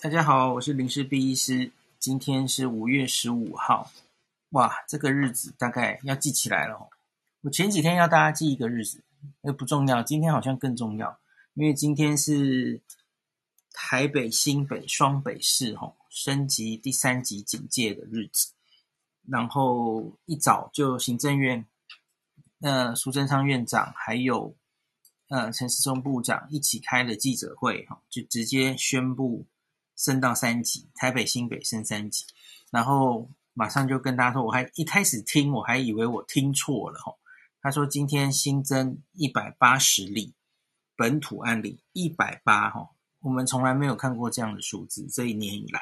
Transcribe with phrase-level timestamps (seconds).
[0.00, 1.72] 大家好，我是林氏璧医师。
[1.98, 3.90] 今天是五月十五号，
[4.50, 6.88] 哇，这个日子大概要记起来了哦。
[7.40, 9.02] 我前几天要大家记一个日子，
[9.40, 11.18] 那不重要，今天好像更重要，
[11.54, 12.80] 因为今天是
[13.72, 18.52] 台北、新北双北市吼升级第三级警戒的日子。
[19.26, 21.66] 然后一早就行政院，
[22.60, 24.54] 呃，苏贞昌院长还有。
[25.26, 29.44] 呃，陈时中部长一起开了记者会，哈，就直接宣布
[29.98, 32.24] 升到三级，台北、新北升三级，
[32.70, 37.12] 然后马上就跟大家说，我还一开始听，我还以为我听错了，哈，
[37.60, 40.32] 他说今天新增一百八十例
[40.96, 45.80] 本土案例，一百八，哈，我们从来没有看过这样的数字，这一年以来，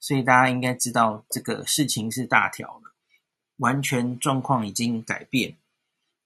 [0.00, 2.92] 所以大家应该知道这个事情是大条了，
[3.58, 5.56] 完全状况已经改变，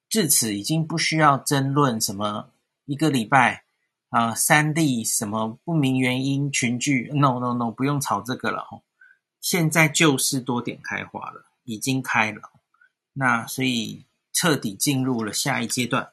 [0.09, 2.51] 至此已经不需要争论什么。
[2.87, 3.66] 一个礼拜
[4.17, 8.83] 啊，三例什么不明原因群聚？No No No，不用吵这个了吼。
[9.43, 12.41] 现在就是多点开花了，已经开了。
[13.13, 16.13] 那所以彻底进入了下一阶段。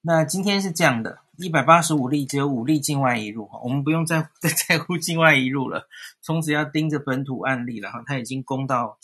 [0.00, 5.88] 那今天是这样的，一百八十五例，只有五例境外移入，我们不用再 再在乎境外移入了，
[6.22, 8.00] 从此要盯着本土案例了哈。
[8.06, 8.96] 他已经攻到，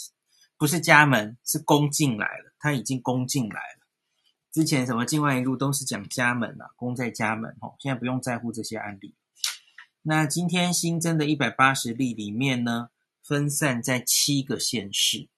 [0.56, 3.73] 不是家门，是攻进来了，他已经攻进来了。
[4.55, 9.12] 之前什么境外一路都是讲家门啊，功在家门哦，现在不用在乎这些案例。
[10.00, 15.28] 那今天新增的一百八十例里面呢，分散在七个县市。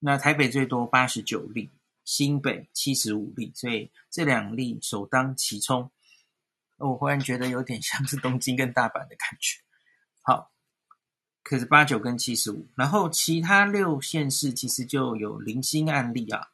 [0.00, 1.70] 那台北最多八十九例，
[2.04, 5.90] 新北七十五例，所以这两例首当其冲。
[6.76, 9.62] 我忽然觉得有点像是东京跟大阪的感觉。
[10.20, 10.52] 好，
[11.42, 16.48] 可是八九跟七十五，然后其他六县市其实就有零星案例啊。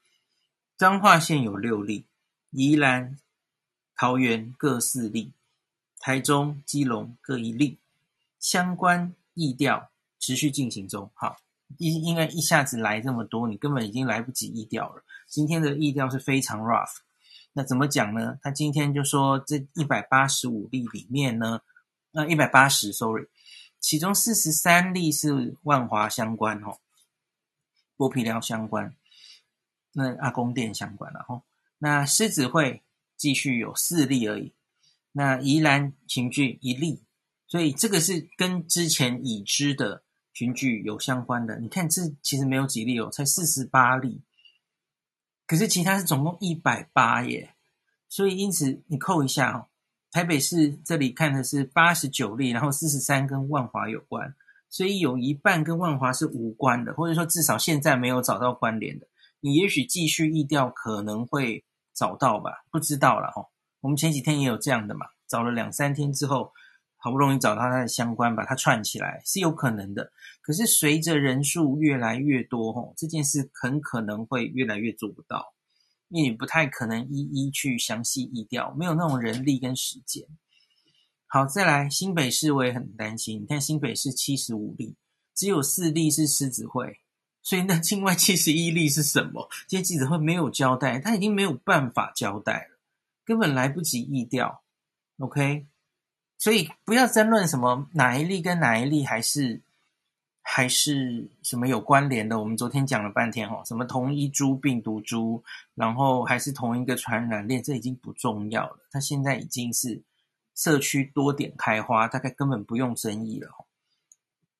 [0.78, 2.06] 彰化县有六例，
[2.50, 3.18] 宜兰、
[3.96, 5.32] 桃园各四例，
[5.98, 7.78] 台中、基隆各一例，
[8.38, 9.90] 相关疫调
[10.20, 11.10] 持续进行中。
[11.14, 11.38] 好，
[11.78, 15.02] 一应该一下子来这么多，你根本已经来不及疫调了。
[15.26, 16.98] 今天的疫调是非常 rough。
[17.54, 18.38] 那怎么讲呢？
[18.40, 21.60] 他今天就说这一百八十五例里面呢，
[22.12, 23.26] 那一百八十，sorry，
[23.80, 26.78] 其中四十三例是万华相关，吼，
[27.96, 28.94] 剥皮寮相关。
[29.92, 31.42] 那阿公殿相关了吼，
[31.78, 32.82] 那狮子会
[33.16, 34.52] 继续有四例而已，
[35.12, 37.02] 那宜兰群聚一例，
[37.46, 41.58] 所以这个是跟之前已知的群聚有相关的。
[41.58, 44.22] 你看这其实没有几例哦，才四十八例，
[45.46, 47.54] 可是其他是总共一百八耶，
[48.08, 49.66] 所以因此你扣一下哦，
[50.12, 54.34] 台北市这里看的是八十九例，然后四十三跟万华有关，
[54.68, 59.06] 所以有一半跟万华是无关的，或者说至少现在没有找到关联的。
[59.40, 63.46] 你也许继续疫调可能会找到吧，不知道了哦。
[63.80, 66.52] 我们前几天也有这样的嘛，找了两三天之后，
[66.96, 70.10] 好不容易找到它的相关，把它串起来是有可能的。
[70.42, 75.54] 可是随着人数越来越多，吼，这件事很可能会越来越做不到，
[76.08, 80.26] 因为你不太可能一一去详细疫调，没有那种人力跟时间。
[81.26, 84.96] 好，再来新北市我也很担心，你看新北市七十五例，
[85.34, 86.98] 只有四例是狮子会。
[87.42, 89.48] 所以那境外七十一例是什么？
[89.66, 92.78] 这些记者会没有交代，他已经没有办法交代了，
[93.24, 94.62] 根本来不及疫调。
[95.18, 95.66] OK，
[96.36, 99.62] 所以不要争论什么哪一例跟哪一例还是
[100.42, 102.38] 还是什么有关联的。
[102.38, 105.42] 我们昨天讲了半天哦，什么同一株病毒株，
[105.74, 108.78] 然后还是同一个传染链，这已经不重要了。
[108.90, 110.02] 它现在已经是
[110.54, 113.48] 社区多点开花，大概根本不用争议了。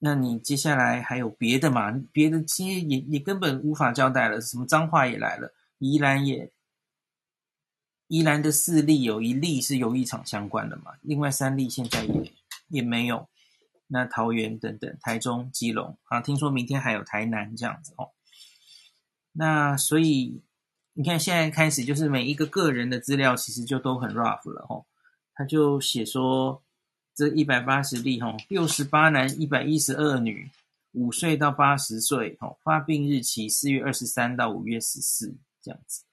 [0.01, 1.91] 那你接下来还有别的嘛？
[2.13, 4.41] 别的其实也也根本无法交代了。
[4.41, 6.53] 什么脏话也来了，宜兰也，
[8.07, 10.93] 宜兰的四例有一例是游艺场相关的嘛？
[11.03, 12.33] 另外三例现在也
[12.69, 13.29] 也没有。
[13.89, 18.11] 那桃园等等，台中、基隆啊，听说明天还有台南这样子哦。
[19.33, 20.45] 那所以
[20.93, 24.87] 你看，现在开始就是每一个个人的资料其实就都很 rough 了哦。
[25.35, 26.63] 他就写说。
[27.19, 30.49] 这一百八十例，吼，六十八男，一百一十二女，
[30.93, 36.05] 五岁到八十岁，吼，发病日期四月二十三到五月十四，这样子，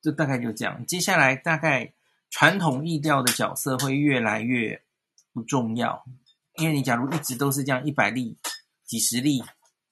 [0.00, 0.86] 就大概就这样。
[0.86, 1.92] 接下来大概
[2.30, 4.80] 传统疫调的角色会越来越
[5.34, 6.02] 不重要，
[6.56, 8.38] 因为你假如一直都是这样，一百例、
[8.86, 9.44] 几十例，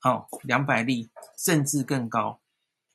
[0.05, 2.41] 哦，两百例，甚至更高。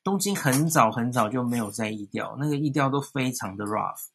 [0.04, 4.06] 东京很早很早就没有在疫调，那个疫调都非常的 rough，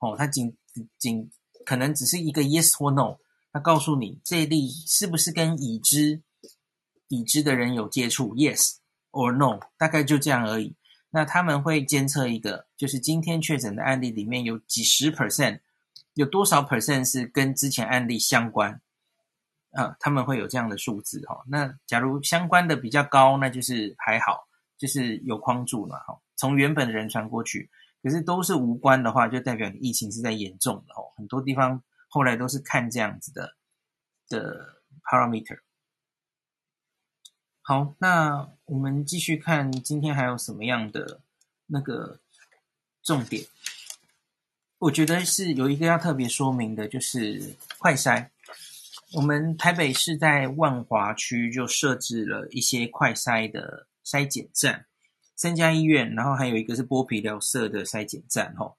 [0.00, 0.56] 哦，它仅
[0.98, 1.30] 仅。
[1.68, 3.18] 可能只是一个 yes or no，
[3.52, 6.22] 他告诉你这一例是不是跟已知
[7.08, 8.76] 已知的人有接触，yes
[9.10, 10.74] or no，大概就这样而已。
[11.10, 15.60] 那他们会监测一个，就是今天确诊的案例里面有几十 percent，
[16.14, 18.80] 有多少 percent 是跟之前案例相关？
[19.72, 21.44] 啊，他们会有这样的数字哈。
[21.48, 24.48] 那假如相关的比较高，那就是还好，
[24.78, 26.18] 就是有框住了哈。
[26.34, 27.68] 从原本的人传过去，
[28.02, 31.12] 可是都是无关的话，就代表你疫情是在严重的哦。
[31.16, 33.56] 很多地方后来都是看这样子的
[34.28, 35.60] 的 parameter。
[37.62, 41.20] 好，那我们继续看今天还有什么样的
[41.66, 42.20] 那个
[43.02, 43.46] 重点。
[44.78, 48.30] 我觉得是有一个要特别说明的，就是快筛。
[49.14, 54.86] 我们台北市在万华区就设置了一些快筛的筛检站，
[55.38, 58.54] 三家医院，然后还有一个是剥皮疗社的筛检站。
[58.56, 58.76] 吼，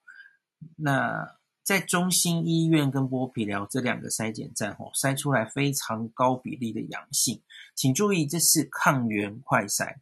[0.75, 7.41] 那在中心医院跟剥皮疗这两个筛检站，吼，筛出来非常高比例的阳性。
[7.73, 9.95] 请注意，这是抗原快筛。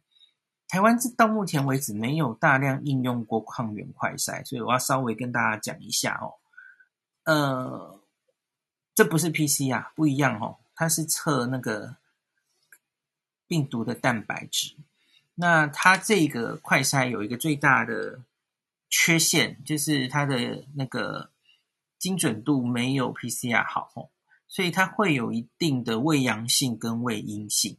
[0.66, 6.34] 台湾到目前为止没有大量应用过抗原快筛，所以我要稍微跟大家讲一下哦。
[7.24, 7.94] 呃。
[8.94, 11.98] 这不是 PCR，不一样哦，它是测那个
[13.46, 14.74] 病毒的蛋白质。
[15.40, 18.22] 那它这个快筛有一个最大的
[18.90, 21.30] 缺陷，就是它的那个
[21.96, 24.10] 精准度没有 PCR 好，
[24.48, 27.76] 所以它会有一定的伪阳性跟伪阴性。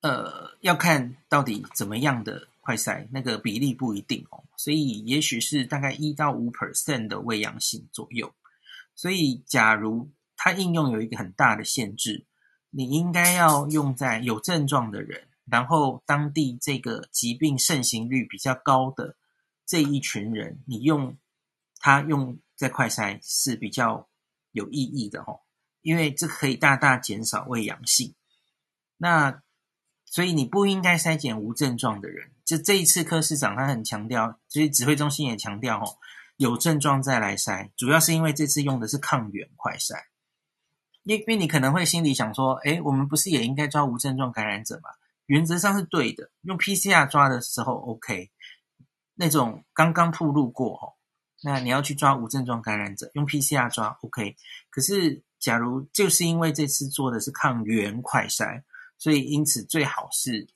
[0.00, 8.32] 呃，要看到底怎么样的快筛，那个比例不一定哦，所以也许是大概一到五 percent 的伪阳性左右。
[8.94, 12.24] 所以，假如它应用有一个很大的限制，
[12.70, 19.16] 你应该要用在有症状的人，然后当地这个疾病盛行率比较高的
[19.66, 21.16] 这一群人，你用
[21.78, 24.08] 它用在快筛是比较
[24.52, 25.42] 有意义的吼，
[25.82, 28.14] 因为这可以大大减少伪阳性。
[28.96, 29.42] 那
[30.04, 32.32] 所以你不应该筛检无症状的人。
[32.44, 35.98] 就这一次柯市长他很强调，所以指挥中心也强调吼。
[36.38, 40.04] 有症状再来筛，主要是因为这次用的是抗原快筛。
[41.02, 44.90] 因为你可能会心里想说，诶，我们不是也应该抓无症状感染者吗？
[45.28, 48.30] 原则上是对的，用 PCR 抓的时候 OK。
[49.14, 50.96] 那种刚刚暴露过吼，
[51.42, 54.36] 那你要去抓无症状感染者，用 PCR 抓 OK。
[54.68, 58.62] 可是假如就是因为这次做的是抗原快筛，
[58.98, 60.48] 所以因此最好是。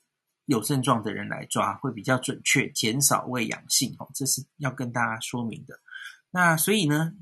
[0.45, 5.79] 有症状的人来抓会比较准确，减少伪阳性哦，这是要跟大家说明的。
[6.31, 7.13] 那所以呢，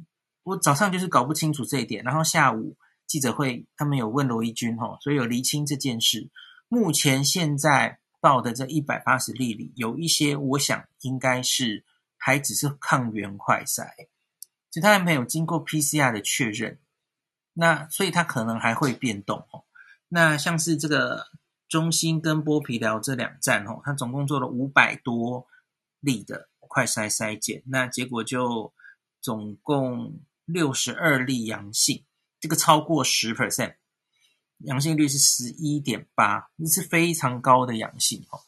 [0.42, 2.76] 我早上就是搞不清楚这一点，然后下午
[3.06, 6.32] 记者会他们有问罗一军哦，所以有厘清这件事。
[6.74, 11.84] 目前现在报的这一百八十例里，有一些我想应该是
[12.16, 14.08] 还只是抗原快筛，
[14.70, 16.80] 其他还没有经过 PCR 的确认。
[17.52, 19.66] 那所以它可能还会变动哦。
[20.08, 21.28] 那像是这个。
[21.72, 25.48] 中心跟剥皮寮这两站哦，他总共做了五百多
[26.02, 28.74] 例的快筛筛检，那结果就
[29.22, 32.04] 总共六十二例阳性，
[32.42, 33.76] 这个超过十 percent，
[34.66, 38.40] 阳性率是十一点八，这是非常高的阳性哦。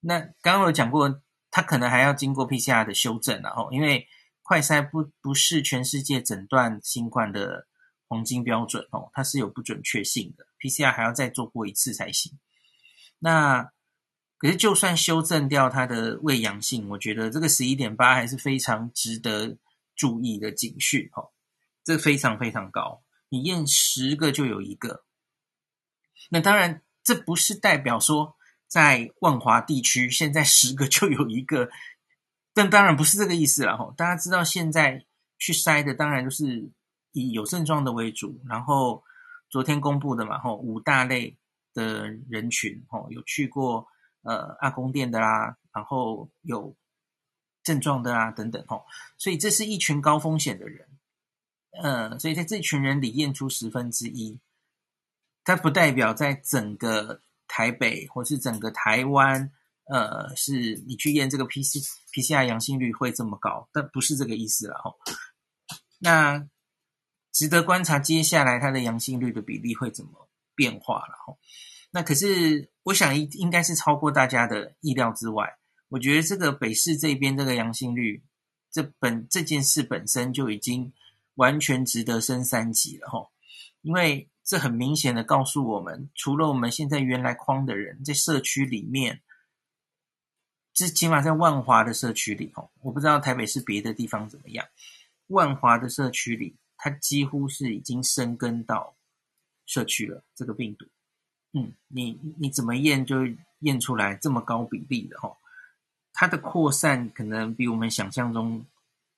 [0.00, 4.06] 那刚刚有讲过，他可能还要经过 PCR 的修正然后，因为
[4.42, 7.66] 快筛不不是全世界诊断新冠的
[8.06, 10.44] 黄金标准哦，它是有不准确性的。
[10.60, 12.38] PCR 还要再做过一次才行。
[13.18, 13.70] 那
[14.36, 19.56] 可是，就算修正掉它的胃阳性，我觉得这个十一点八还是非常值得
[19.96, 21.30] 注意的警讯哦。
[21.82, 25.04] 这非常非常高，你验十个就有一个。
[26.30, 31.70] 那当然，这不是代表说在万华地区现在十个就有一个，
[32.52, 33.92] 但当然不是这个意思了哈。
[33.96, 35.04] 大家知道，现在
[35.38, 36.70] 去筛的当然就是
[37.12, 39.02] 以有症状的为主，然后。
[39.50, 41.38] 昨天公布的嘛，吼五大类
[41.74, 43.86] 的人群，吼有去过
[44.22, 46.74] 呃阿公店的啦，然后有
[47.62, 48.84] 症状的啦等等，吼，
[49.16, 50.88] 所以这是一群高风险的人，
[51.80, 54.40] 呃，所以在这群人里验出十分之一，
[55.44, 59.52] 它不代表在整个台北或是整个台湾，
[59.84, 61.78] 呃，是你去验这个 PC
[62.12, 64.96] PCR 阳性率会这么高，但不是这个意思了，吼，
[66.00, 66.48] 那。
[67.36, 71.36] 值得观察，接下来它的阳性率的比例会怎么变化了哈？
[71.90, 75.58] 那可是我想应应该是超过大家的意料之外。
[75.88, 78.22] 我觉得这个北市这边这个阳性率，
[78.70, 80.92] 这本这件事本身就已经
[81.34, 83.28] 完全值得升三级了哈。
[83.82, 89.22] 因为这很明显的告诉我们，除了我们现在原来框的人在社区里面，
[90.72, 94.66] 这起码在万华的社区里哈，我不知道台北市别的地方怎么样，
[95.28, 96.56] 万华的社区里。
[96.76, 98.94] 它几乎是已经生根到
[99.64, 100.84] 社区了，这个病毒，
[101.52, 103.20] 嗯，你你怎么验就
[103.60, 105.34] 验出来这么高比例的哈？
[106.12, 108.66] 它的扩散可能比我们想象中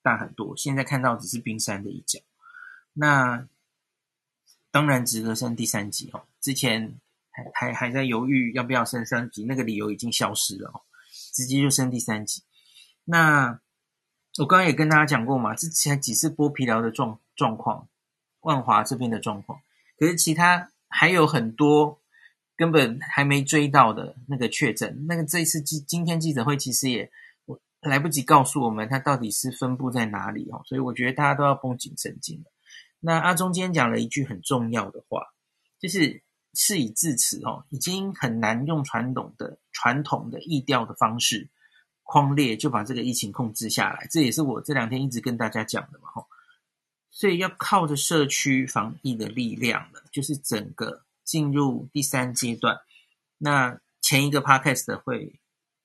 [0.00, 0.56] 大很多。
[0.56, 2.20] 现在看到只是冰山的一角。
[2.92, 3.48] 那
[4.76, 6.20] 当然值得升第三级哦。
[6.38, 10.82] 之前还还还在犹豫要不要升三级，那个理由已经消失了哦，
[11.32, 12.42] 直接就升第三级。
[13.04, 13.58] 那
[14.38, 17.88] 我刚刚也跟大家讲过嘛，之前几次剥皮寮的状状况，
[18.42, 19.60] 万华这边的状况，
[19.98, 21.98] 可是其他还有很多
[22.54, 27.10] 根本还没追到的那个确诊，那个这一次今今天记者会其实也
[27.80, 32.52] 来不及告诉我们它到底是分布在哪里哦，所以我觉得大家都要绷紧神经了。
[33.00, 35.22] 那阿中今天讲了一句很重要的话，
[35.78, 36.22] 就是
[36.54, 41.48] 事已至此哦，已经很难用传统的传统的意调的方式
[42.02, 44.06] 框列就把这个疫情控制下来。
[44.10, 46.26] 这也是我这两天一直跟大家讲的嘛，吼。
[47.10, 52.78] 所以要靠着社区防疫的力量了，就是整个进入第三阶段。
[53.38, 55.40] 那前一个 podcast 会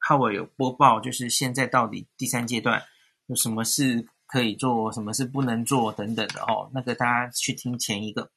[0.07, 2.83] ，Howard 有播报，就是现在到底第三阶段
[3.27, 4.07] 有什么事？
[4.31, 8.31] 可以做什么事不能做等等的哦，那个大家去听前一个。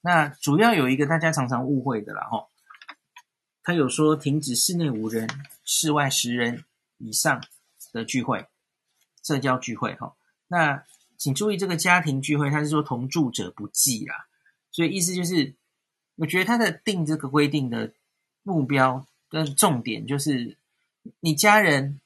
[0.00, 2.46] 那主要有一个大家常常误会的啦哈，
[3.64, 5.28] 他有说停止室内五人、
[5.64, 6.64] 室外十人
[6.98, 7.42] 以上
[7.92, 8.46] 的聚会、
[9.24, 10.14] 社交聚会哈。
[10.46, 10.84] 那
[11.18, 14.28] 请注意这个家庭聚会，他是说同住者不计啦，
[14.70, 15.56] 所以意思就是，
[16.14, 17.92] 我觉得他的定这个规定的
[18.44, 20.56] 目标跟重点就是
[21.18, 22.00] 你家人。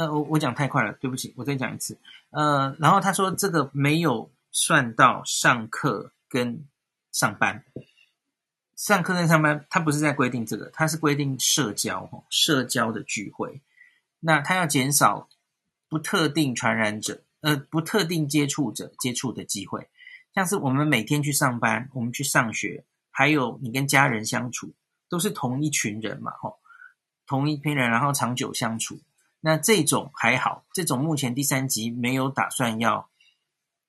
[0.00, 1.98] 呃，我我讲太快了，对不起，我再讲一次。
[2.30, 6.66] 呃，然后他说这个没有算到上课跟
[7.12, 7.62] 上班，
[8.74, 13.60] 上课跟上班，他不是在规定这个，他是规定社交哦，社交的聚会。
[14.20, 15.28] 那他要减少
[15.90, 19.90] 不特定传染者，呃，不特定接触者接触的机会，
[20.34, 24.72] 像是我们每天去上班，我们去上学，还有你跟家人相处，
[25.10, 26.58] 都是同一群人嘛，吼，
[27.26, 28.98] 同一批人，然后长久相处。
[29.40, 33.10] 那这种还好，这种目前第三级没有打算要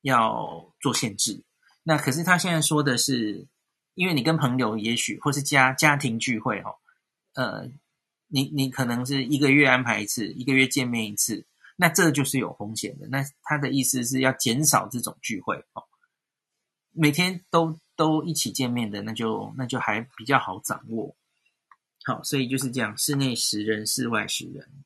[0.01, 1.43] 要做限制。
[1.83, 3.47] 那可是他现在说的是，
[3.95, 6.75] 因为你跟朋友也许或是家家庭聚会哦，
[7.33, 7.69] 呃，
[8.27, 13.07] 你你可能是一个月安排一次，一个月见面一次，那这就是有风险的。
[13.09, 15.83] 那他的意思是要减少这种聚会哦，
[16.91, 21.15] 每天都都一起见面的，那就那就还比较好掌握。
[22.05, 24.83] 好，所以就是这样，室内十人，室外十人。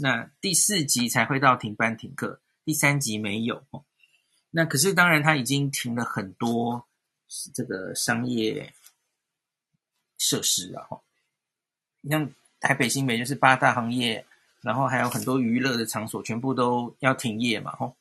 [0.00, 3.64] 那第四级才会到停班停课，第三级没有。
[4.50, 6.86] 那可是当然，他已经停了很多
[7.52, 8.72] 这个商业
[10.16, 11.00] 设施了哈。
[12.08, 14.24] 像台北新北就是八大行业，
[14.60, 17.74] 然后还有很多娱乐的场所，全部都要停业嘛。
[17.74, 17.96] 吼，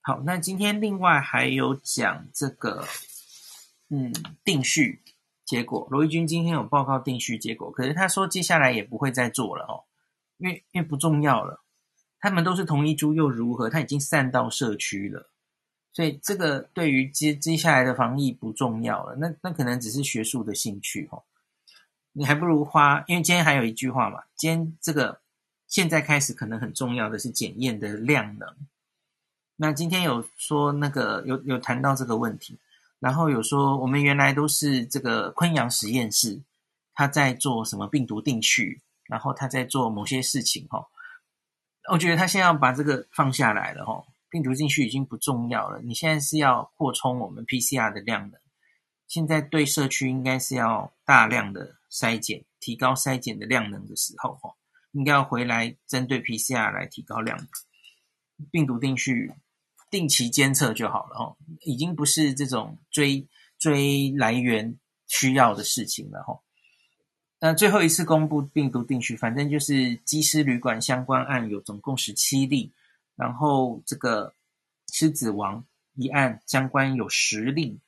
[0.00, 2.88] 好，那今天另外还有讲这个，
[3.90, 5.02] 嗯，定序
[5.44, 9.84] 结果，罗一军今天有报告定序结果，可是他说接下来也不会再做了哦。
[10.44, 11.62] 因为因为不重要了，
[12.20, 13.70] 他们都是同一株又如何？
[13.70, 15.30] 它已经散到社区了，
[15.94, 19.16] 所以这个对于接接下来的防疫不重要了。
[19.16, 21.22] 那那可能只是学术的兴趣哦。
[22.12, 25.18] 你还不如花，因为今天还有一句话嘛，今天这个
[25.66, 28.46] 现在开始可能很重要的是检验的量能。
[29.56, 32.58] 那今天有说那个有有谈到这个问题，
[32.98, 36.42] 然后有说我们原来都是这个昆阳实验室，
[36.92, 38.82] 他在做什么病毒定序。
[39.06, 40.86] 然后他在做某些事情，哈，
[41.92, 45.80] 我觉得他现在要把这个放下来了，哈，病毒进去已经不重要了。
[45.82, 48.40] 你现在是要扩充我们 PCR 的量能，
[49.06, 54.54] 现在对社区应该是要大量的筛检，提高筛检的量能的时候，哈，
[54.92, 57.38] 应该要回来针对 PCR 来提高量。
[58.50, 59.32] 病毒定序
[59.90, 66.40] 定期监测就好了，哈，已经不是这种追追来源需要的事情了，哈。
[67.46, 72.72] 那最后一次公布病毒定序，反正就是机师旅馆相关案有总共十七例，
[73.16, 74.32] 然后这个
[74.90, 75.62] 狮子王
[75.94, 77.78] 一案相关有十例，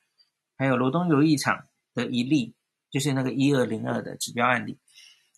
[0.59, 2.53] 还有罗东游艺场的一例，
[2.91, 4.77] 就是那个一二零二的指标案例，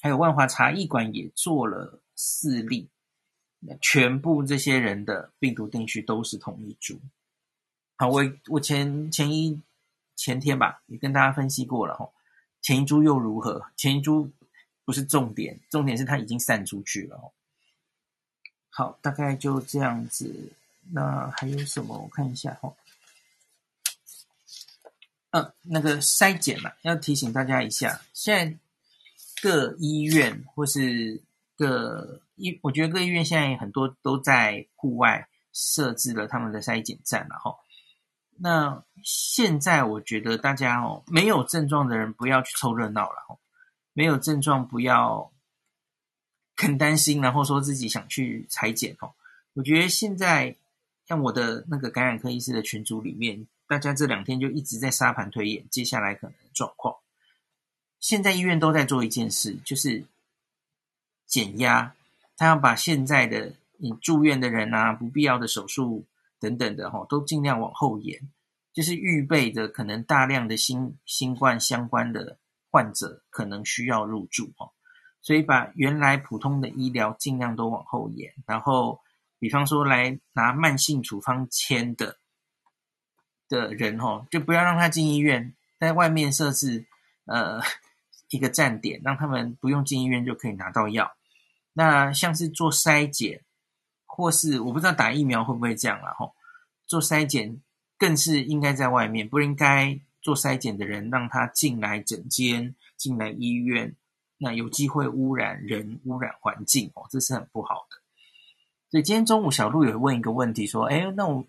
[0.02, 2.90] 还有万华茶艺馆也做了四例，
[3.80, 7.00] 全部这些人的病毒定序都是同一株。
[7.96, 9.62] 好，我我前前一
[10.18, 12.10] 前天吧，也跟大家分析过了哈。
[12.62, 13.66] 前一株又如何？
[13.76, 14.32] 前一株
[14.86, 17.32] 不是重点，重点是它已经散出去了。
[18.70, 20.52] 好，大概就这样子。
[20.92, 21.98] 那还有什么？
[21.98, 22.74] 我看一下哈。
[25.32, 28.58] 嗯、那个筛检嘛，要提醒大家一下，现在
[29.44, 31.22] 各医院或是
[31.56, 37.56] 各医，我觉得各医院现在很多都在户外设置了他们的筛检站了哈。
[38.42, 43.38] 那现在我觉得大家哦，没有症状的人不要去凑热闹了哦，
[43.94, 45.32] 没有症状不要
[46.56, 49.12] 很担心，然后说自己想去裁剪哦。
[49.54, 50.56] 我觉得现在
[51.08, 56.96] 像我的那个感染科医师的群组里面，大家这两天就一直在沙盘推演接下来可能状况。
[58.00, 60.06] 现在医院都在做一件事，就是
[61.26, 61.94] 减压，
[62.38, 66.06] 他要把现在的你住院的人啊，不必要的手术
[66.40, 68.30] 等等的哈，都尽量往后延，
[68.74, 72.38] 就是预备着可能大量的新新冠相关的
[72.70, 74.72] 患者可能需要入住哈，
[75.22, 79.00] 所以把原来普通的医疗尽量都往后延，然后。
[79.42, 82.18] 比方说，来拿慢性处方签的
[83.48, 86.86] 的人哦，就不要让他进医院，在外面设置
[87.24, 87.62] 呃
[88.32, 91.16] 一个站点，让他们不用进医院就可以拿到药。
[91.72, 93.46] 那像是做筛检，
[94.20, 96.36] 或是我不知道打疫苗会不会这样了吼，
[96.86, 97.62] 做筛检
[97.98, 103.96] 更是应该在外面，不应该做筛检的人让他进来诊间、进来医院，
[104.38, 107.98] 那有机会污染人、污染环境哦，这是很不好的。
[108.92, 111.48] 所以今天中午小路有问一个问题，说：“哎，那我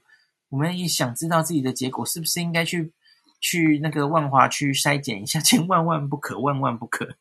[0.50, 2.92] 我们也想知道自己的结果，是不是应该去
[3.40, 5.40] 去那个万华区筛检一下？
[5.40, 7.16] 千万万不可，万万不可！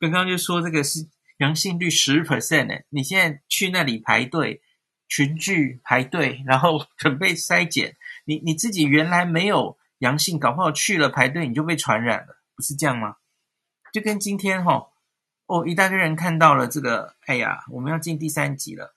[0.00, 1.06] 刚刚就说这个是
[1.38, 4.62] 阳性率十 percent 呢，你现在去那里排队
[5.10, 13.16] 群聚排队，然后 准备筛检，你你自己原来没有阳性，搞不好去了排队你就被传染了，不是这样吗？
[13.92, 14.88] 就跟今天哈
[15.46, 18.94] 哦，一大堆人看到了这个，哎呀，我们要进第三集了。”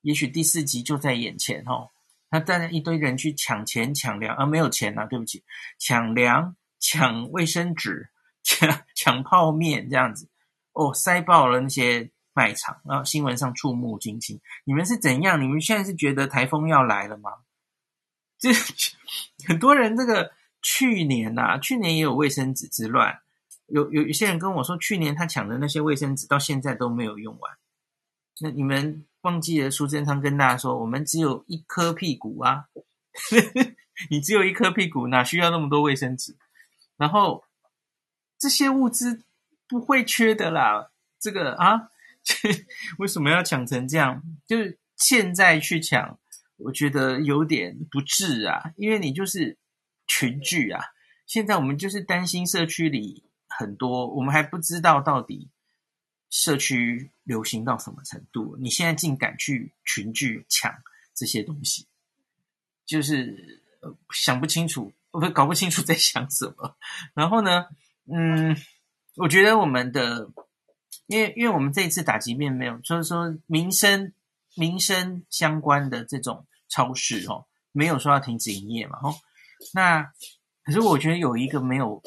[0.00, 1.90] 也许第四集就在眼前哦，
[2.30, 5.44] 那带着一堆人去抢钱抢粮啊，没有钱啊，对不起，
[5.78, 8.10] 抢粮、抢卫生纸、
[8.42, 10.28] 抢抢泡面这样子
[10.72, 14.38] 哦，塞爆了那些卖场，然后新闻上触目惊心。
[14.64, 15.40] 你们是怎样？
[15.40, 17.30] 你们现在是觉得台风要来了吗？
[18.38, 18.50] 这
[19.48, 23.20] 很多人这个去年呐，去年也有卫生纸之乱，
[23.68, 27.52] 有有一些人跟我说，去年他抢的那些卫生纸到现在都没有用完。
[28.40, 29.06] 那你们？
[29.24, 32.66] 忘记了，苏贞昌跟大家说，我们只有一颗屁股啊，
[34.10, 36.36] 你只有一颗屁股，哪需要那么多卫生纸？
[36.98, 37.42] 然后
[38.38, 39.22] 这些物资
[39.66, 41.88] 不会缺的啦，这个啊，
[42.98, 44.22] 为什么要抢成这样？
[44.46, 46.18] 就是现在去抢，
[46.56, 49.58] 我觉得有点不智啊，因为你就是
[50.06, 50.80] 群聚啊。
[51.26, 55.50] 现在我们就是担心社区里很多，我们还不知道到底。
[56.30, 58.56] 社区流行到什么程度？
[58.58, 60.74] 你现在竟敢去群聚抢
[61.14, 61.86] 这些东西，
[62.84, 63.62] 就是
[64.10, 66.76] 想不清楚，我搞不清楚在想什么。
[67.14, 67.66] 然后呢，
[68.12, 68.56] 嗯，
[69.14, 70.28] 我觉得我们的，
[71.06, 74.12] 因为因为我们这一次打击面没有，就是说民生
[74.56, 79.14] 民生相关的这种超市哦，没有说要停止营业嘛，哦，
[79.72, 80.12] 那
[80.64, 82.02] 可是我觉得有一个没有。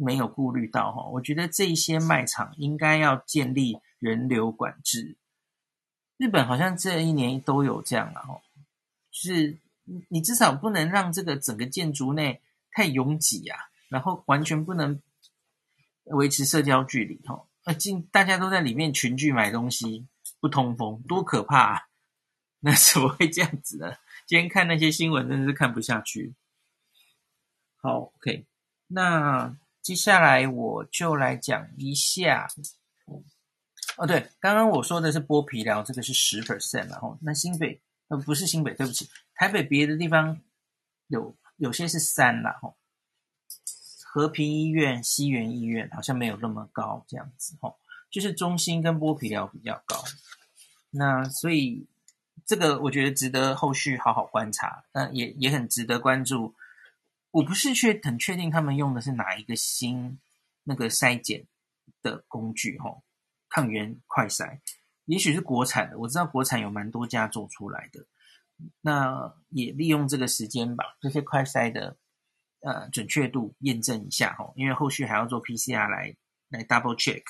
[0.00, 5.16] 没有顾虑到哈，我觉得这些卖场应该要建立人流管制。
[6.18, 8.40] 日本好像这一年都有这样了哈，
[9.10, 9.58] 就是
[10.08, 15.02] 你至少不能让这个整个建筑内太拥挤啊，然后完全不能
[16.04, 20.06] 维持社交距离哈，啊进大家都在里面群聚买东西，
[20.40, 21.82] 不通风，多可怕啊！
[22.60, 23.94] 那怎么会这样子呢？
[24.26, 26.34] 今天看那些新闻真的是看不下去。
[27.76, 28.46] 好，OK，
[28.88, 29.56] 那。
[29.80, 32.46] 接下来我就来讲一下，
[33.96, 40.38] 哦，对，刚刚我说的是剥皮寮，这个是十 percent 然后那新北呃不是新北，对不起，台北别的地方
[41.06, 42.76] 有有些是三啦吼，
[44.18, 47.76] 和平医院、西园医院好像没有那么高这样子吼，
[48.10, 50.02] 就是中心跟剥皮寮比较高，
[50.90, 51.86] 那所以
[52.44, 56.52] 这个我觉得值得后续好好观察，那也也很值得关注。
[57.30, 60.18] 我不是确很确定他们用的是哪一个新
[60.64, 61.46] 那个筛检
[62.02, 63.02] 的工具哦，
[63.48, 64.58] 抗原快筛，
[65.04, 68.04] 也许是国产的，我知道国产有蛮多家做出来的，
[68.80, 71.96] 那也利用这个时间把这些快筛的
[72.60, 76.16] 呃准确度验证一下哈，因为后续还要做 PCR 来
[76.48, 77.22] 来 double check，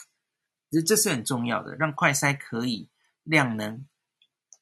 [0.71, 2.89] 这这是很重要的，让快筛可以
[3.23, 3.87] 量能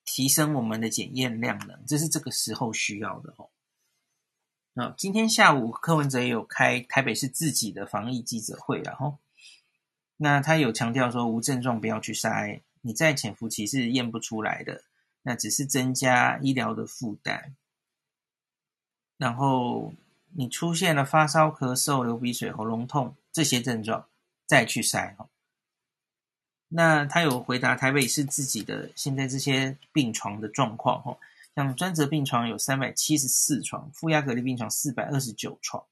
[0.05, 3.51] 提升我们的检验量能，这是这个时候需要的哦。
[4.73, 9.19] 那今天下午柯文哲也有开台北市自己的防疫记者会，然后
[10.19, 14.83] 那他有强调说无症状不要去筛，你在潜伏期是验不出来的，
[15.23, 17.57] 那只是增加医疗的负担。
[19.17, 19.95] 然后
[20.37, 24.07] 你出现了发烧、咳嗽、流鼻水、喉咙痛这些症状
[24.47, 25.29] 再去筛哈。
[26.69, 31.17] 那他有回答台北市自己的现在这些病床的状况哈。
[31.55, 35.83] 像专责病床有三百七十四床，负压隔离病床四百二十九床，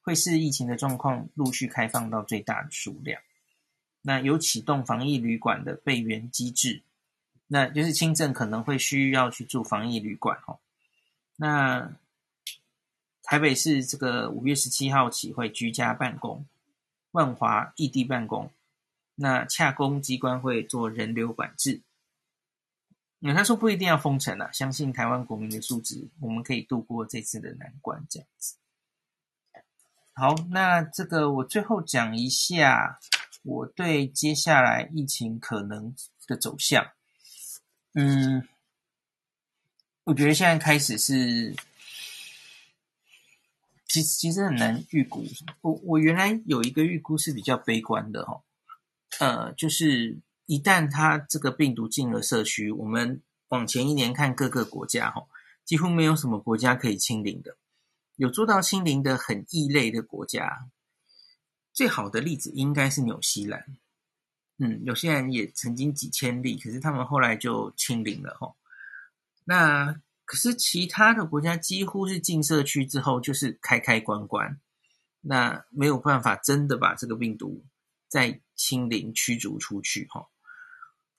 [0.00, 3.20] 会视疫情的状况陆续开放到最大的数量。
[4.00, 6.80] 那有启动防疫旅馆的备援机制，
[7.48, 10.58] 那就是轻症可能会需要去住防疫旅馆哈。
[11.36, 11.92] 那
[13.28, 16.46] 台北市这个五月十七号起会居家办公，
[17.10, 18.50] 万华异地办公，
[19.16, 21.82] 那洽公机关会做人流管制。
[23.18, 28.02] 那他说不一定要封城啊，相信台湾国民的素质，我们可以度过这次的难关。
[28.08, 28.56] 这样子。
[30.14, 32.98] 好，那这个我最后讲一下
[33.42, 35.94] 我对接下来疫情可能
[36.26, 36.92] 的走向。
[37.92, 38.48] 嗯，
[40.04, 41.54] 我觉得现在开始是，
[43.88, 45.24] 其实其实很难预估。
[45.62, 48.42] 我我原来有一个预估是比较悲观的哈，
[49.18, 55.26] 呃，就是一旦它这个病毒进了社区，我们往前一年看各个国家哈，
[55.64, 57.56] 几乎没有什么国家可以清零的。
[58.16, 60.68] 有做到清零的很异类的国家，
[61.72, 63.78] 最好的例子应该是纽西兰。
[64.58, 68.56] 嗯，纽西兰也曾经几千例，可是他们后来就清零了吼。
[69.44, 74.60] 那可是其他的国家几乎是进社区之后就是开开关关，
[75.22, 77.64] 那没有办法真的把这个病毒
[78.06, 80.28] 再清零驱逐出去哈。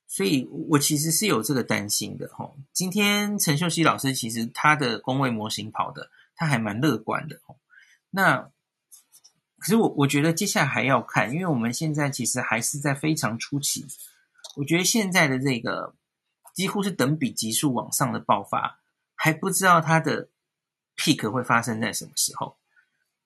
[0.06, 2.56] 所以我其实是有这个担心的吼。
[2.72, 6.12] 今天陈秀熙老师其实他的公卫模型跑的。
[6.42, 7.58] 他还蛮乐观的哦，
[8.12, 8.50] 那
[9.58, 13.86] 可是我我觉得接下来还要看，因为我们现在其实还是在非常初期。
[14.56, 15.98] 我觉得现在的这个
[16.56, 18.79] 几乎是等比级数往上的爆发，
[19.22, 20.30] 还不知道它的
[20.96, 22.58] peak 会发生在什么时候。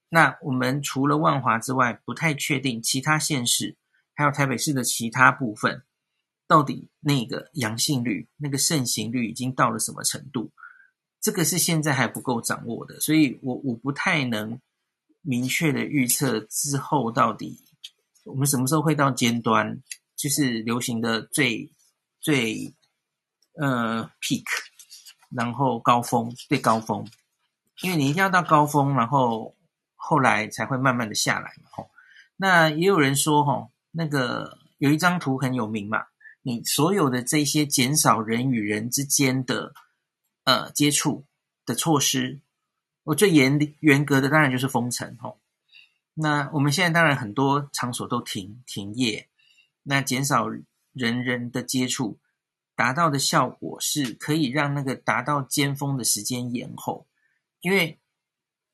[0.10, 3.78] 那我们除了万华之外，不太确定其他县市
[4.16, 5.84] 还有台北市的其他部分，
[6.48, 10.52] 到底那个阳性率、那个盛行率已经到了什么程度。
[11.22, 14.60] 这个是现在还不够掌握的，所以我我不太能
[15.22, 17.64] 明确的预测之后到底
[18.26, 19.80] 我们什么时候会到尖端，
[20.16, 21.72] 就是流行的最
[22.20, 22.74] 最
[23.60, 24.44] 呃 peak，
[25.36, 27.08] 然后高峰对高峰，
[27.82, 29.56] 因为你一定要到高峰，然后
[29.96, 31.70] 后来才会慢慢的下来嘛。
[31.72, 31.90] 吼，
[32.36, 36.06] 那也有人说，吼，那个有一张图很有名嘛，
[36.42, 39.74] 你所有的这些减少人与人之间的。
[40.46, 41.26] 呃，接触
[41.66, 42.42] 的措施，
[43.06, 45.40] 我最严严格的当然就是封城吼。
[46.16, 49.30] 那我们现在当然很多场所都停停业，
[49.84, 50.50] 那减少
[50.92, 52.20] 人人的接触，
[52.76, 57.06] 达到的效果是可以让那个达到尖峰的时间延后，
[57.62, 58.00] 因为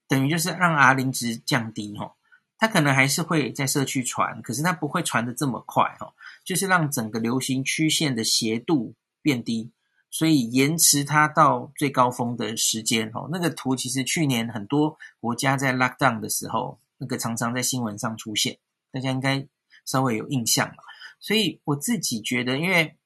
[0.08, 2.16] 等于就是让 R 零值降低吼，
[2.58, 9.72] 它可能还是会在社区传，可是它不会传的这么快哦，就是让整个流行曲线的斜度变低。
[10.12, 18.58] 所以延迟它到最高峰的时间，哦，那个图其实去年很多国家在 lockdown 的时候，那个常常在新闻上出现，
[18.92, 19.46] 大家应该
[19.86, 20.78] 稍微有印象吧。
[21.20, 22.98] 所以我自己觉得，因为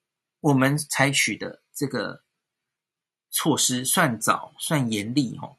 [0.44, 2.22] 我们采取的这个
[3.32, 5.56] 措施算早、算严厉，哦，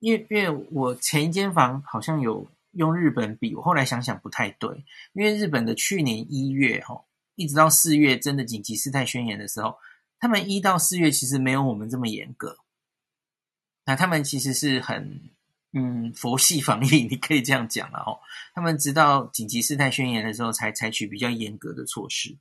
[0.00, 7.06] 因为因为我前一间房好像有用日本比，我后来想想不太对，因为日本的去年一月，哦，
[7.36, 9.78] 一直到四月真的紧急事态宣言的时候。
[10.18, 12.58] 他们一到四月其实没有我们这么严格，
[13.84, 15.30] 那他们其实是很
[15.72, 18.20] 嗯佛系防疫，你可以这样讲了哦。
[18.54, 22.34] 他们直到紧急事态宣言的时候才采取比较严格的措施，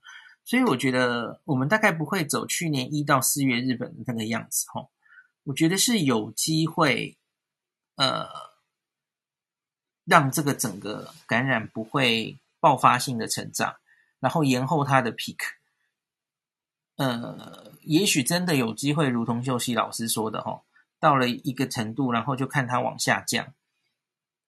[0.46, 4.90] 所以我觉得我们大概不会走去年一到四月日本的那个样子哦。
[5.44, 7.18] 我觉得是有机会，
[7.96, 8.28] 呃，
[10.06, 13.76] 让这个整个感染不会爆发性的成长，
[14.20, 15.38] 然后延后它的 peak。
[16.98, 20.64] 呃，也许真的有机会，如同秀熙老师说的哦，
[21.00, 23.54] 到了一个程度，然后就看它往下降。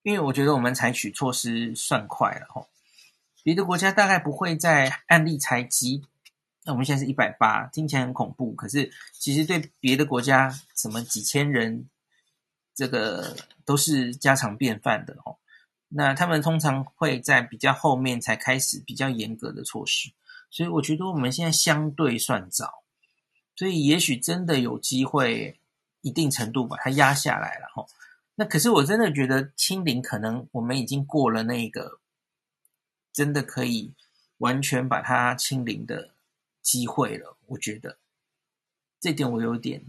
[0.03, 2.65] 因为我觉得我们采取措施算快了齁，
[3.47, 6.03] 别的国家大概不会在案例才几，
[6.65, 11.87] 那我们现在是一百八，听起来很恐怖，可是其实对别的国家，什么几千人，
[12.75, 15.37] 这个都是家常便饭的哦。
[15.87, 20.11] 那他们通常会在比较后面才开始比较严格的措施。
[20.51, 22.83] 所以我觉得我们现在相对算早，
[23.55, 25.57] 所以也许真的有机会
[26.01, 27.87] 一定程度把它压下来了齁。
[28.35, 32.01] 那可是我真的觉得清零可能我们已经过了那个
[33.17, 33.95] 真的可以
[34.37, 36.11] 完全把它清零的
[36.61, 37.35] 机会了。
[37.47, 37.97] 我觉得
[38.99, 39.83] 这点我有点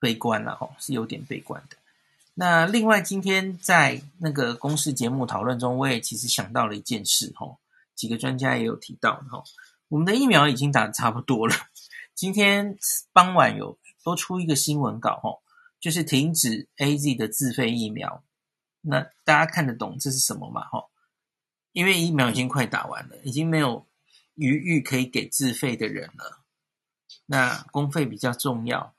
[0.00, 1.76] 悲观了齁，是有点悲观的。
[2.32, 7.58] 那另外今天在那个公视节目讨论中，我也其实想到了一件事齁。
[7.94, 9.44] 几个专家也有提到，哈，
[9.88, 11.54] 我们的疫苗已经打的差不多了。
[12.14, 12.78] 今天
[13.12, 15.38] 傍晚有多出一个新闻稿，哈，
[15.78, 18.24] 就是停止 AZ 的自费疫苗。
[18.80, 20.64] 那大家看得懂这是什么吗？
[20.64, 20.86] 哈，
[21.74, 23.84] 因为疫苗已经快打完了，已经没有
[24.36, 26.40] 余裕可以给自费的人了。
[27.26, 28.94] 那公费比较重要，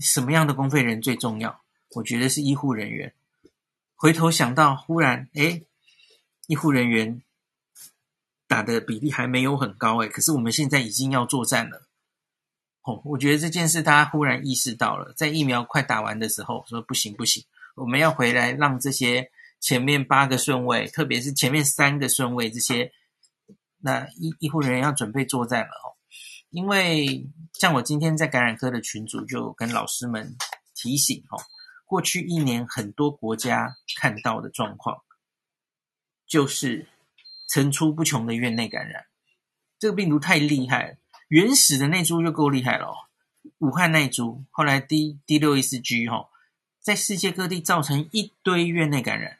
[0.00, 1.62] 什么样的公费人最重要？
[1.94, 3.14] 我觉得是医护人员。
[3.94, 5.62] 回头想到，忽然哎，
[6.48, 7.22] 医护人员
[8.48, 11.86] 打的比例还没有很高哎，可是我们现在已经要作战了。
[12.82, 17.44] 哦，我觉得这件事大家忽然意识到了，在疫苗快打完的时候，说不行不行，
[17.76, 19.30] 我们要回来让这些
[19.62, 22.92] 前面八个顺位，特别是前面三个顺位这些，
[23.78, 25.94] 那医医护人员要准备作战了哦。
[26.50, 30.36] 因为像我今天在感染科的群组就跟老师们
[30.74, 31.38] 提醒哦，
[31.86, 35.02] 过去一年很多国家看到的状况，
[36.26, 36.88] 就是
[37.46, 39.06] 层出不穷的院内感染，
[39.78, 40.96] 这个病毒太厉害了。
[41.28, 42.94] 原始的那株就够厉害了，哦，
[43.58, 46.28] 武汉那株，后来 D D 六一四 G 哈，
[46.80, 49.38] 在世界各地造成一堆院内感染，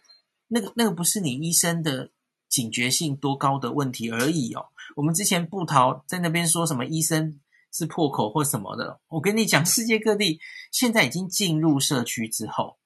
[0.53, 2.11] 那个那个不是你医生的
[2.49, 4.67] 警觉性多高的问题而已哦。
[4.97, 7.41] 我们之前布桃在那边说什么医生
[7.73, 12.77] 是破口或什么的，我跟你讲，世界各地现在已经进入社区之后，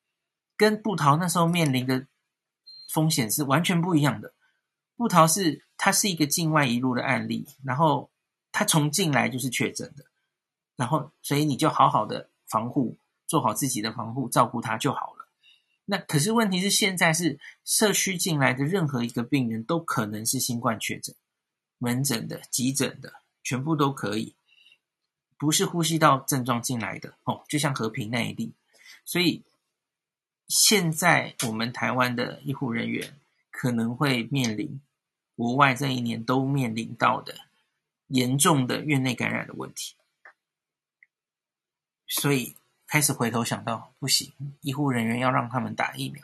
[0.57, 2.07] 跟布桃那时候面临的
[2.92, 4.33] 风险是完全不一样的。
[4.96, 8.11] 布桃是它是一个境外一路的案例，然后。
[8.59, 10.05] 他从进来就是确诊的，
[10.76, 15.15] 然后所以你就好好的防护，做好自己的防护，照顾他就好了。
[15.87, 21.14] 那可是问题是现在是社区进来的任何一个病人都可能是新冠确诊，
[21.79, 24.35] 门诊的、急诊的全部都可以，
[25.38, 28.53] 不是呼吸道症状进来的哦，就像和平那一例。
[29.05, 29.42] 所以
[30.49, 33.18] 现在我们台湾的医护人员
[33.51, 34.81] 可能会面临
[35.35, 37.35] 国外这一年都面临到的。
[38.09, 39.96] 严重的院内感染的问题，
[42.07, 42.55] 所以
[42.96, 44.32] 开始回头想到，不行，
[44.62, 46.22] 医护人员要让他们打疫苗。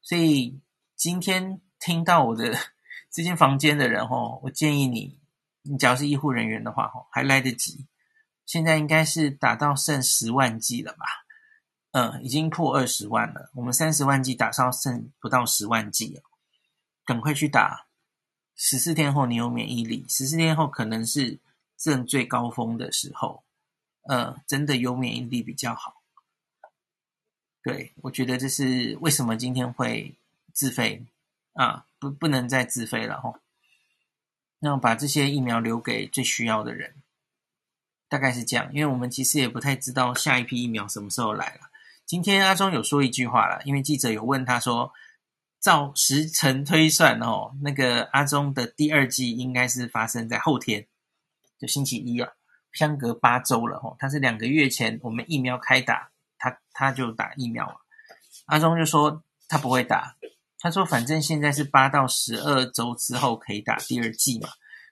[0.00, 0.60] 所以
[0.96, 2.58] 今天听到我的
[3.12, 5.20] 这间房间的人吼，我建议你，
[5.62, 7.86] 你只要是医护人员的话吼，还来得及。
[8.46, 11.06] 现在应该是打到剩十万剂了吧？
[11.92, 13.52] 嗯，已经破二十万了。
[13.54, 16.22] 我们三十万剂打到剩不到十万剂了，
[17.04, 17.86] 赶快去打。
[18.56, 21.38] 十四天后你有免疫力，十四天后可能是
[21.78, 23.44] 正最高峰的时候，
[24.02, 26.02] 呃，真的有免疫力比较好。
[27.62, 30.14] 对，我觉得这是为什么今天会
[30.52, 31.04] 自费
[31.52, 33.38] 啊，不不能再自费了吼。
[34.58, 36.94] 那把这些疫苗留给最需要的人，
[38.08, 41.70] 大概是这样，因为我们其实也不太知道下一批疫苗什么时候来了。
[42.04, 44.92] 今天阿中有说一句话了，因为记者有问他说。
[45.62, 50.88] 照时程推算哦，那个阿中的第二季应该是发生在后天，
[51.56, 52.32] 就星期一啊，
[52.72, 53.96] 相隔八周了哦。
[53.98, 57.76] 他是两个月前我们疫苗开打，他他就打疫苗了。
[58.46, 60.16] 阿忠就说他不会打，
[60.58, 64.48] 他说反正现在是八到十二周之后可以打第二剂嘛，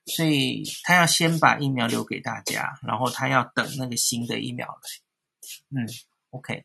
[0.07, 5.83] 所以他要先把疫苗留给大家，然后他要等那个新的疫苗来。
[5.83, 5.89] 嗯
[6.31, 6.65] ，OK，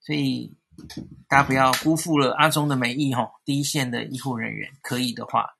[0.00, 0.56] 所以。
[1.28, 3.30] 大家不要辜负了阿忠的美意吼！
[3.44, 5.50] 第一线的医护人员可以的话，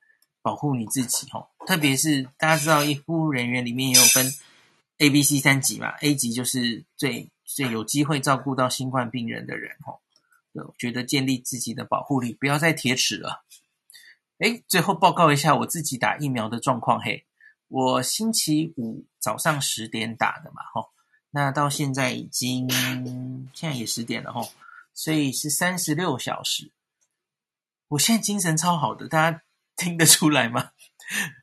[0.40, 1.46] 保护你自己吼。
[1.70, 4.35] 特别是大家知道医护人员里面也有分
[4.98, 10.00] A、B、C 三级嘛，A 级就是最最有机会照顾到新冠病人的人吼。
[10.50, 13.44] 我觉得建立自己的保护力，不要再铁齿了。
[14.38, 17.24] 诶，最后报告一下我自己打疫苗的状况嘿。
[17.68, 20.90] 我星期五早上十点打的嘛吼，
[21.30, 22.68] 那到现在已经
[23.54, 24.52] 现在也十点了吼。
[24.92, 26.72] 所以是三十六小时，
[27.87, 29.42] 我现在精神超好的，大家
[29.76, 30.72] 听得出来吗？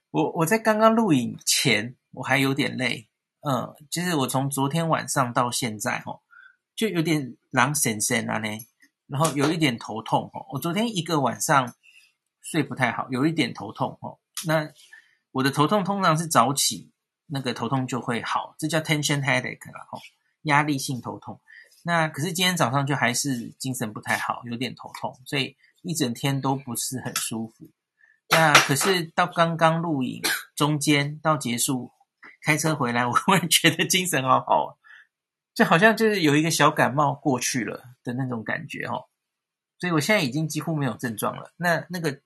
[0.09, 3.07] 我我在刚刚录影前我还有点累，
[3.41, 6.21] 嗯，就是我从昨天晚上到现在哦，
[6.75, 8.47] 就有点狼神神啊呢，
[9.07, 10.45] 然后有一点头痛哦。
[10.51, 11.75] 我昨天一个晚上
[12.41, 14.17] 睡不太好，有一点头痛哦。
[14.45, 14.71] 那
[15.31, 16.89] 我的头痛通常是早起
[17.25, 19.99] 那个头痛就会好，这叫 tension headache 啦，吼，
[20.43, 21.41] 压力性头痛。
[21.83, 27.69] 那可是今天早上就还是精神不太好，有点头痛，所以一整天都不是很舒服。
[28.37, 30.21] 那可是到刚刚录影
[30.55, 31.91] 中间到结束，
[32.43, 34.77] 开车回来， 我忽然觉得精神好好，
[35.55, 39.05] 就好像就是有一个小感冒过去了的那种感觉哦。
[39.79, 41.51] 所以我现在已经几乎没有症状了。
[41.57, 42.21] 那那个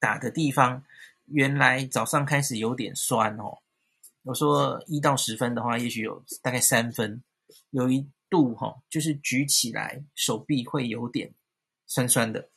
[0.00, 0.82] 打的地方，
[1.26, 3.58] 原来早上开始有点酸哦。
[4.22, 7.22] 我说一到十分的话，也许有大概三分，
[7.70, 8.08] 有一。
[8.32, 11.34] 度哈，就是举起来手臂会有点
[11.86, 12.48] 酸酸的，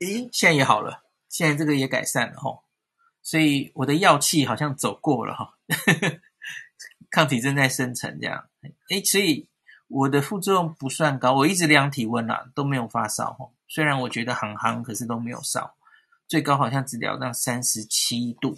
[0.00, 2.60] 诶，现在也好了，现在这个也改善了哈，
[3.22, 5.54] 所以我的药气好像走过了哈，
[7.10, 8.48] 抗体正在生成这样，
[8.90, 9.48] 诶，所以
[9.88, 15.74] 我的副作用不算高，我一直量体温啦，都没有发烧哈，虽然我觉得很夯，可是都没有烧，
[16.26, 18.56] 最高好像只聊到三十七度，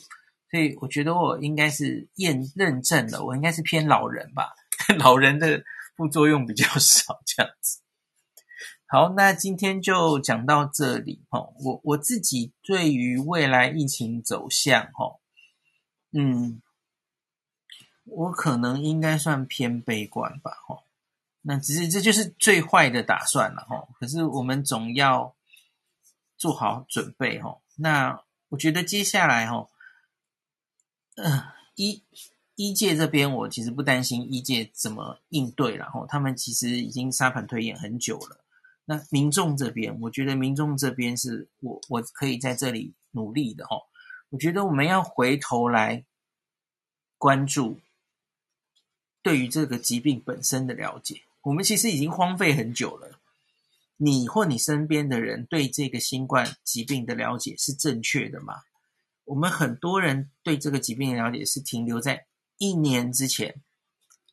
[0.50, 4.54] 所以我觉得我应该是验认证了，我应该是偏老人吧。
[4.98, 5.62] 老人的
[5.96, 7.79] 副作用比较少，这样子。
[8.92, 11.38] 好，那今天就讲到这里哈。
[11.64, 15.20] 我我自己对于未来疫情走向哈，
[16.10, 16.60] 嗯，
[18.04, 20.82] 我可能应该算偏悲观吧哈。
[21.42, 23.86] 那只是这就是最坏的打算了哈。
[24.00, 25.36] 可是我们总要
[26.36, 27.60] 做好准备哈。
[27.76, 29.68] 那我觉得接下来哈，
[31.14, 31.44] 嗯，
[31.76, 32.02] 医
[32.56, 36.04] 医界这边我其实不担心医界怎么应对了哈。
[36.08, 38.44] 他们其实已经沙盘推演很久了。
[38.90, 43.86] 那民众这边，我觉得民众这边是我我可以在这里努力的哦。
[44.30, 46.04] 我觉得我们要回头来
[47.16, 47.78] 关注
[49.22, 51.22] 对于这个疾病本身的了解。
[51.42, 53.20] 我们其实已经荒废很久了。
[53.96, 58.54] 你或你身边的人对这个新冠疾病的了解是正确的吗？
[59.22, 62.26] 我们很多人对这个疾病的了解是停留在
[62.58, 63.62] 一年之前，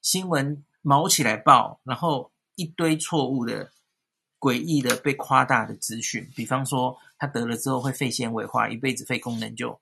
[0.01, 3.71] 新闻毛起来报，然后一堆错误的。
[4.39, 9.79] 诡异的被夸大的资讯，比方说他得了之后会肺纤维化，一辈子肺功能就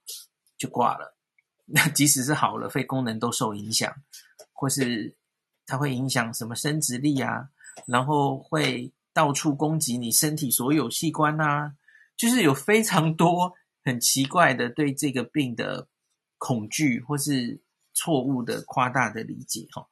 [0.57, 1.13] 就挂了。
[1.67, 3.93] 那即使是好了，肺功能都受影响，
[4.53, 5.15] 或是
[5.65, 7.49] 它会影响什么生殖力啊，
[7.85, 11.73] 然后会到处攻击你身体所有器官啊，
[12.15, 15.87] 就是有非常多很奇怪的对这个病的
[16.37, 17.59] 恐惧，或是
[17.93, 19.87] 错误的夸大的理解哈。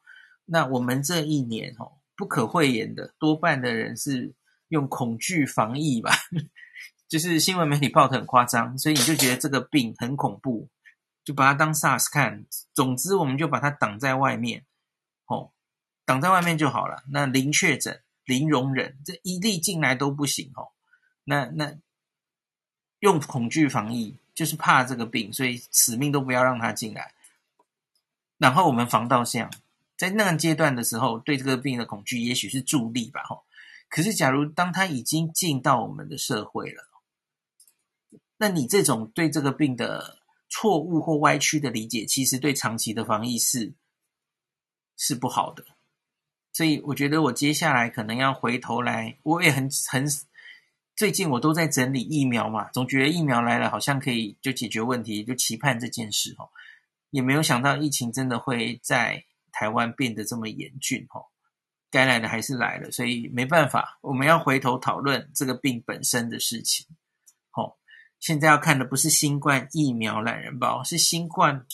[0.45, 4.34] 那我们这一年哈，不可讳言的，多半的人是。
[4.74, 6.12] 用恐惧防疫吧，
[7.08, 10.68] 就是新闻媒体报的很夸张，所以你就觉得这个病很恐怖，
[11.24, 12.44] 就把它当 SARS 看。
[12.74, 14.66] 总之，我们就把它挡在外面，
[15.28, 15.52] 哦，
[16.06, 17.04] 挡在外面就好了。
[17.12, 20.70] 那零确诊、零容忍，这一例进来都不行哦。
[21.26, 21.76] 那那
[23.02, 27.14] 用恐惧防疫，就是怕这个病，所以死命都不要让它进来。
[28.40, 29.54] 然后我们防到这样，
[29.96, 33.44] 在那个阶段的时候，对这个病的恐惧也许是助力吧，吼。
[33.94, 36.90] 可是，假如当他已经进到我们的社会了，
[38.38, 40.18] 那你这种对这个病的
[40.50, 43.72] 错误或歪曲的理解，其实对长期的防疫是
[44.98, 45.64] 是不好的。
[46.54, 50.08] 所以，我觉得我接下来可能要回头来，我也很很
[50.96, 56.50] 最近我都在整理疫苗嘛，总觉得疫苗来了好像可以就解决问题，就期盼这件事哦，
[57.12, 61.28] 也没有想到疫情真的会在台湾变得这么严峻哦。
[61.94, 66.88] 该来的还是来了，所以没办法，我们要回头讨论这个病本身的事情。
[67.52, 67.78] 哦，
[68.20, 71.68] 现在要看的不是新冠疫苗懒人包，是新冠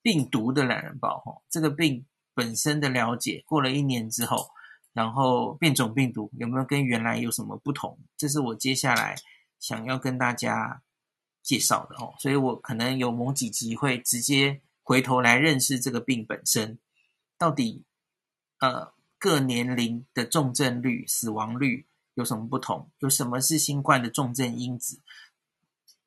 [0.00, 1.20] 病毒的懒人包。
[1.26, 4.48] 哦，这个病本身的了解，过了一年之后，
[4.92, 7.98] 然后变种病毒有没有跟原来有什么不同？
[8.16, 9.16] 这是我接下来
[9.58, 10.82] 想要跟大家
[11.42, 12.14] 介绍的哦。
[12.20, 16.78] 所以我可能有某几集会直接回头来认识这个病本身，
[17.36, 17.82] 到底
[18.60, 18.94] 呃。
[19.24, 22.90] 各年龄的重症率、死亡率有什么不同？
[22.98, 25.00] 有什么是新冠的重症因子？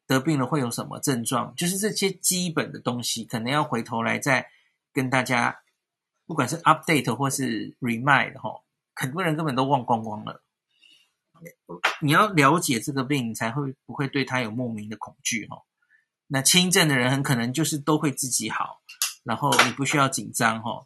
[0.05, 1.55] 得病了会有什么症状？
[1.55, 4.51] 就是这些基本的东西，可能要回头来再
[4.93, 5.61] 跟大家，
[6.27, 8.61] 不管是 update 或是 remind 哈，
[8.93, 10.43] 很多人根本都忘光光了。
[11.99, 15.63] 你要了解这个病，你才会不会对他有莫名的恐惧哈。
[16.27, 18.83] 那轻症的人很可能就是都会自己好，
[19.23, 20.85] 然后你不需要紧张哈。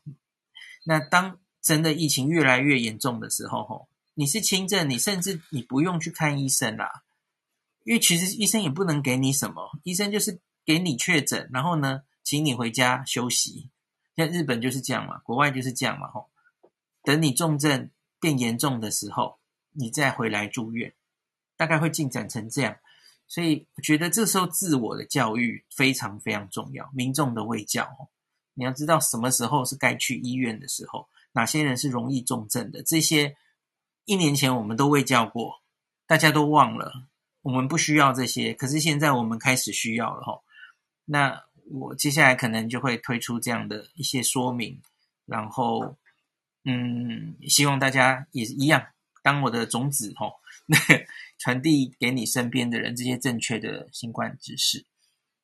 [0.86, 7.04] 那当真的疫情越来越严重的时候，吼，你是轻症，你甚至你不用去看医生啦，
[7.84, 13.70] 因为其实医生也不能给你什么，医生就是给你确诊，然后呢，请你回家休息。
[14.16, 16.30] 像日本就是这样嘛，国外就是这样嘛，吼，
[17.04, 19.38] 等你重症变严重的时候，
[19.72, 20.94] 你再回来住院，
[21.56, 22.76] 大概会进展成这样。
[23.28, 28.10] 所以我觉得这时候自我的教育非常非常重要，民众的卫教，
[28.56, 31.08] 你要知道什么时候是该去医院的时候。
[31.34, 32.84] 哪些人是容易重症的？
[32.84, 33.36] 这些
[34.06, 35.62] 一年前我们都未教过，
[36.06, 37.08] 大家都忘了。
[37.42, 40.44] 我们不需要这些，可是现在我们开始需要了吼。
[41.06, 44.82] 那我接下来可能就会推出这样的一些说明，
[45.26, 45.98] 然后
[46.66, 48.86] 嗯，希望大家也一样
[49.24, 50.34] 当我的种子吼，
[50.68, 50.78] 那
[51.40, 54.86] 传递给你身边的人这些正确的新冠知识。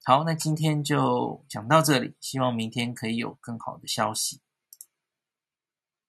[0.04, 4.40] 好，那今天就讲到这里，希望明天可以有更好的消息。